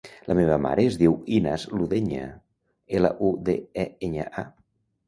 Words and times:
La 0.27 0.35
meva 0.37 0.55
mare 0.63 0.85
es 0.91 0.97
diu 1.01 1.13
Inas 1.39 1.67
Ludeña: 1.75 2.25
ela, 3.01 3.17
u, 3.31 3.35
de, 3.51 3.61
e, 3.87 3.89
enya, 4.11 4.29
a. 4.47 4.49